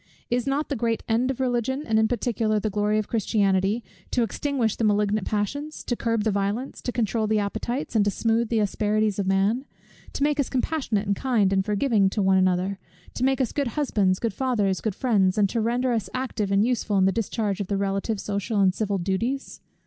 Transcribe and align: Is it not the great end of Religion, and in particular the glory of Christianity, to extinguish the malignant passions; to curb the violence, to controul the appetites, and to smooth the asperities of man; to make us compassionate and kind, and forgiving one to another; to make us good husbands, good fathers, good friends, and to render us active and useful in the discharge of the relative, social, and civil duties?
Is 0.31 0.47
it 0.47 0.49
not 0.49 0.69
the 0.69 0.75
great 0.75 1.03
end 1.07 1.29
of 1.29 1.39
Religion, 1.39 1.83
and 1.85 1.99
in 1.99 2.07
particular 2.07 2.59
the 2.59 2.71
glory 2.71 2.97
of 2.97 3.07
Christianity, 3.07 3.83
to 4.09 4.23
extinguish 4.23 4.75
the 4.75 4.83
malignant 4.83 5.27
passions; 5.27 5.83
to 5.83 5.95
curb 5.95 6.23
the 6.23 6.31
violence, 6.31 6.81
to 6.81 6.91
controul 6.91 7.27
the 7.27 7.37
appetites, 7.37 7.95
and 7.95 8.03
to 8.05 8.09
smooth 8.09 8.49
the 8.49 8.57
asperities 8.61 9.19
of 9.19 9.27
man; 9.27 9.63
to 10.13 10.23
make 10.23 10.39
us 10.39 10.49
compassionate 10.49 11.05
and 11.05 11.15
kind, 11.15 11.53
and 11.53 11.65
forgiving 11.65 12.05
one 12.15 12.35
to 12.35 12.37
another; 12.39 12.79
to 13.13 13.23
make 13.23 13.39
us 13.39 13.51
good 13.51 13.67
husbands, 13.77 14.17
good 14.17 14.33
fathers, 14.33 14.81
good 14.81 14.95
friends, 14.95 15.37
and 15.37 15.49
to 15.49 15.61
render 15.61 15.91
us 15.91 16.09
active 16.15 16.51
and 16.51 16.65
useful 16.65 16.97
in 16.97 17.05
the 17.05 17.11
discharge 17.11 17.61
of 17.61 17.67
the 17.67 17.77
relative, 17.77 18.19
social, 18.19 18.59
and 18.59 18.73
civil 18.73 18.97
duties? 18.97 19.61